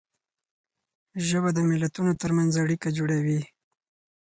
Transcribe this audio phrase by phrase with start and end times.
[1.27, 3.41] ژبه د ملتونو تر منځ اړیکه جوړوي.